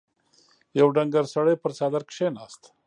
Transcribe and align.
يو 0.79 0.87
ډنګر 0.95 1.25
سړی 1.35 1.55
پر 1.63 1.71
څادر 1.77 2.03
کېناست. 2.11 2.61